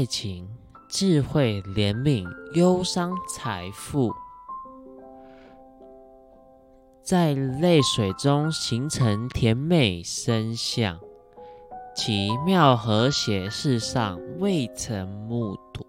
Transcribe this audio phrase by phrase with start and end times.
[0.00, 0.48] 爱情、
[0.88, 4.10] 智慧、怜悯、忧伤、财富，
[7.04, 10.98] 在泪水中形成甜美声响，
[11.94, 15.84] 奇妙和谐，世上未曾目睹。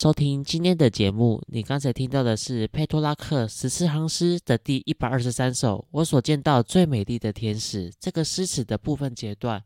[0.00, 9.64] 收听今天的节目，你刚才听到的是佩托拉克十四行诗的第一百二十三首《我所见到最美丽的天使》这个诗词的部分阶段。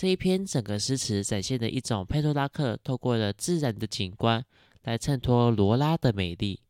[0.00, 4.44] 这一篇整个诗词展现的一种佩托拉克透过了自然的景观
[4.84, 6.60] 来衬托罗拉的美丽，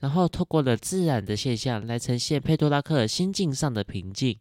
[0.00, 4.38] 然后透过了自然的现象来呈现佩托拉克心境上的平静。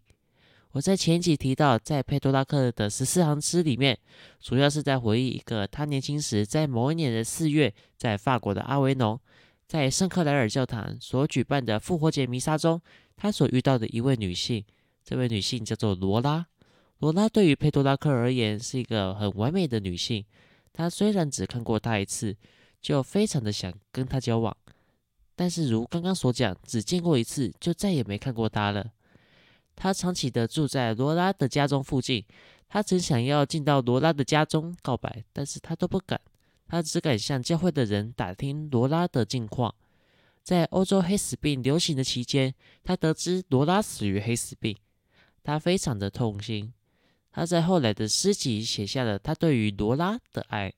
[0.72, 3.98] 我在前集提到，在佩多拉克的十四行诗里面，
[4.42, 9.18] 主要是在回忆一个他年轻时在某一年的四月，在法国的阿维农，
[9.66, 12.82] 在圣克莱尔教堂所举办的复活节弥撒中，
[13.16, 14.66] 他所遇到的一位女性。
[15.06, 16.46] 这位女性叫做罗拉。
[17.00, 20.26] 罗拉对于佩多拉克而言是一个很完美的女性。
[20.74, 22.36] 他虽然只看过她一次，
[22.82, 24.56] 就非常的想跟她交往，
[25.36, 28.92] 但是如刚刚所讲，只见过一次，就再也没看过她了。
[29.76, 32.26] 他长期的住在罗拉的家中附近，
[32.68, 36.20] 他曾想要进到罗拉的家中告白，但是他都不敢，
[36.68, 39.74] 他只敢向教会的人打听罗拉的近况。
[40.42, 44.76] 在欧洲黑死病流行的期间，他得知罗拉死于黑死病，
[45.44, 46.74] 他非常的痛心。
[47.38, 50.74] 他在后来的诗集写下了他对于罗拉的爱。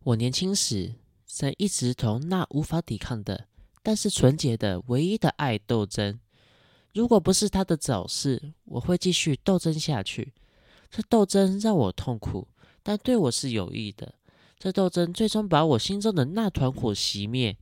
[0.00, 3.46] 我年轻时曾一直同那无法抵抗的，
[3.82, 6.20] 但是纯洁的唯一的爱斗争。
[6.92, 10.34] 如果不是他的早逝，我会继续斗争下去。
[10.90, 12.46] 这斗争让我痛苦，
[12.82, 14.16] 但对我是有益的。
[14.58, 17.56] 这斗争最终把我心中的那团火熄灭。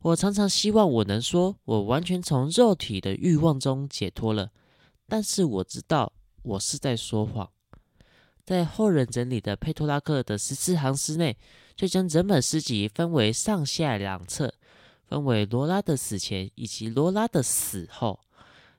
[0.00, 4.50] 我常常希望我能说，我完全从肉体的欲望中解脱了，
[5.08, 7.50] 但是我知道我是在说谎。
[8.44, 11.36] 在后人整理的佩托拉克的十四行诗内，
[11.76, 14.52] 就将整本诗集分为上下两册，
[15.06, 18.18] 分为罗拉的死前以及罗拉的死后。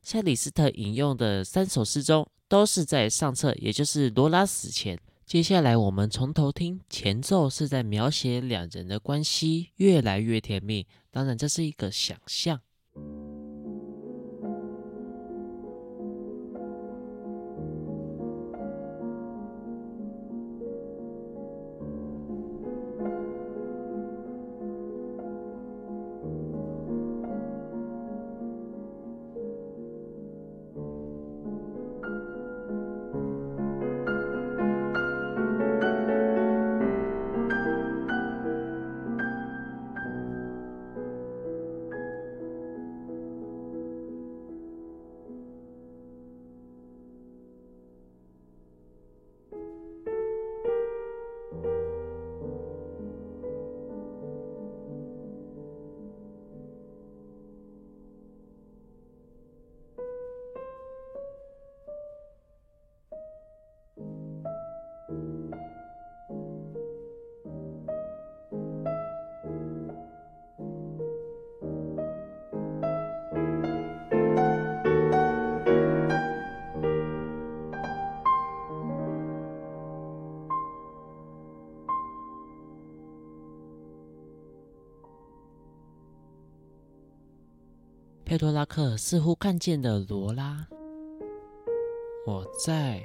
[0.02, 5.00] 像李斯特引用的三首诗中，都是在上册，也就是罗拉死前。
[5.26, 12.60] 接下来我们从头听，前奏是在描写两人的关系越来越甜蜜，当然这是一个想象。
[88.42, 90.68] 多拉克似乎看见了罗拉。
[92.26, 93.00] 我在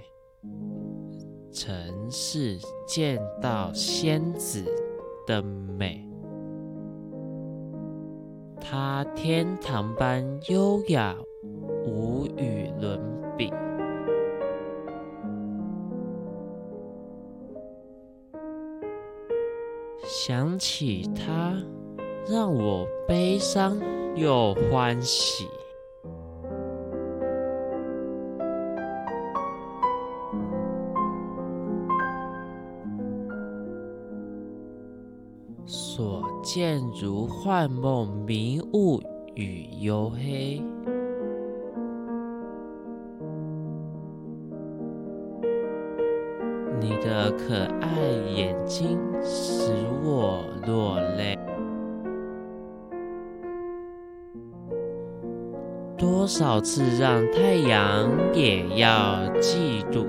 [1.53, 4.65] 城市见到仙子
[5.27, 6.09] 的美，
[8.59, 11.15] 她天堂般优雅，
[11.85, 12.99] 无与伦
[13.37, 13.53] 比。
[20.03, 21.55] 想起她，
[22.29, 23.79] 让我悲伤。
[24.17, 25.47] 又欢喜，
[35.67, 39.03] 所见如幻梦，迷雾
[39.35, 40.63] 与幽黑。
[46.81, 48.01] 你的可爱
[48.35, 51.39] 眼睛使我落泪。
[55.99, 60.05] 多少次让太阳也要嫉妒？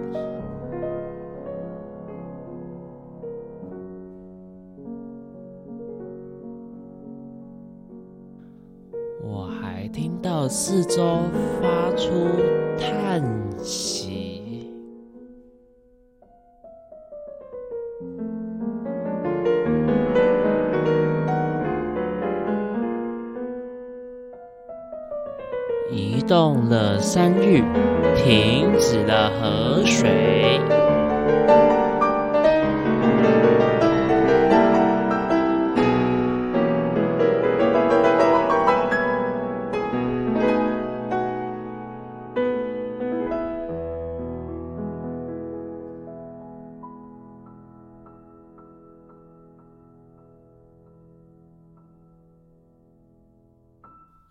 [9.24, 11.20] 我还听到四周
[11.62, 12.12] 发出
[12.78, 13.24] 叹
[13.60, 14.17] 息。
[26.28, 27.64] 动了山域，
[28.18, 30.60] 停止了河水。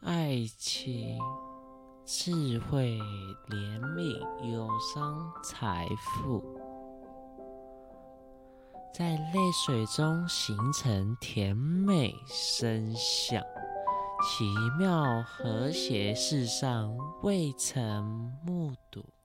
[0.02, 1.05] 爱情、
[2.70, 2.98] 会、
[3.48, 6.42] 怜悯、忧伤、财富，
[8.94, 13.42] 在泪水中形成甜美声响，
[14.22, 14.44] 奇
[14.78, 19.15] 妙和谐，世上未曾目睹。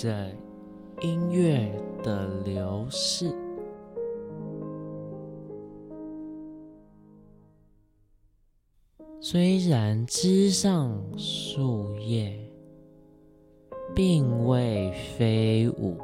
[0.00, 0.30] 着
[1.02, 1.70] 音乐
[2.02, 3.30] 的流逝，
[9.20, 12.50] 虽然枝上树叶
[13.94, 15.98] 并未飞舞。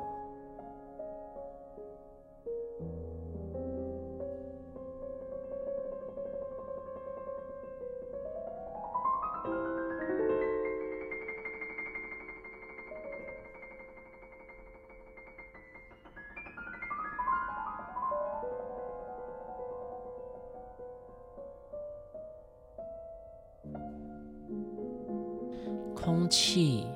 [26.29, 26.87] 气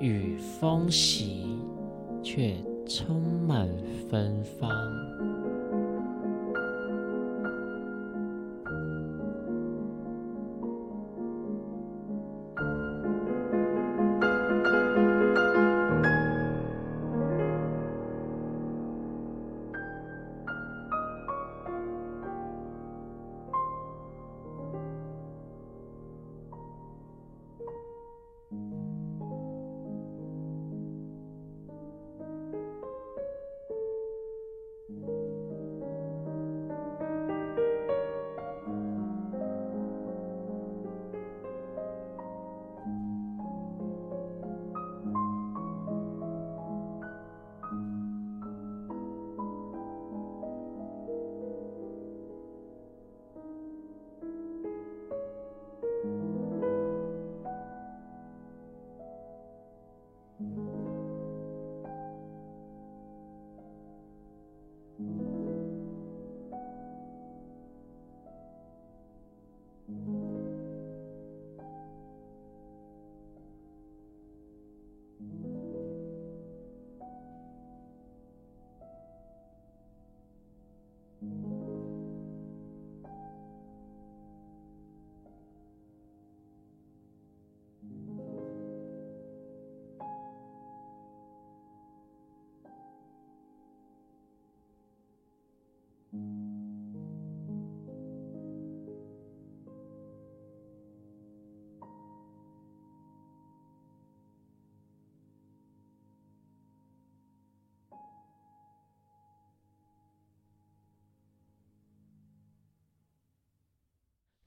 [0.00, 1.46] 与风息
[2.22, 2.54] 却
[2.86, 3.68] 充满
[4.10, 4.70] 芬芳。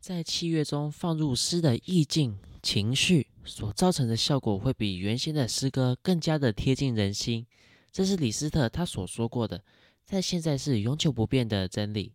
[0.06, 7.44] 在器乐中放入诗的意境、情绪所造成的效果，会比原先的诗歌更加的贴近人心。
[7.92, 9.64] 这是李斯特他所说过的，
[10.06, 12.14] 在现在是永久不变的真理。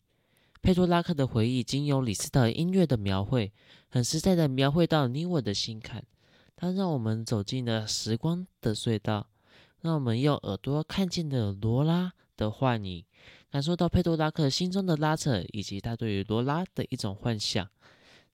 [0.62, 3.52] 佩托拉克的回忆，经由李斯特音乐的描绘，
[3.88, 6.04] 很实在的描绘到你我的心坎。
[6.54, 9.26] 它让我们走进了时光的隧道，
[9.80, 13.04] 让我们用耳朵看见的罗拉的幻影，
[13.50, 17.66] 感受到佩多拉克心中的拉扯，以及他对于罗拉的一种幻想，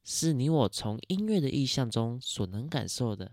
[0.04, 3.30] 是你我从音乐的意象中所能感受的。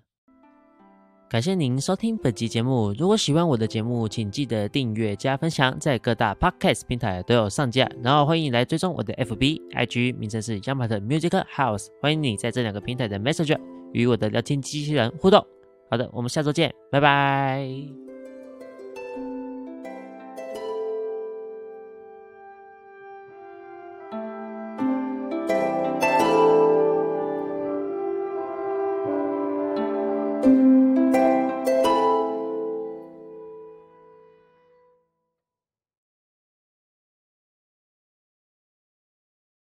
[1.30, 2.94] 感谢您收听本集节目。
[2.94, 7.90] 如果喜欢我的节目，请记得订阅加分享，在各大 podcast 平台都有上架。
[8.04, 11.88] 然后欢迎来追踪我的 FB、IG，名称是 y a m a 的 Music House。
[12.02, 13.60] 欢迎你在这两个平台的 Messenger
[13.94, 15.44] 与我的聊天机器人互动。
[15.90, 18.03] 好的，我们下周见，拜拜。